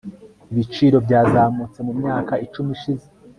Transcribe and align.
ibiciro 0.51 0.97
byazamutse 1.05 1.79
mu 1.87 1.93
myaka 1.99 2.33
icumi 2.45 2.69
ishize 2.77 3.07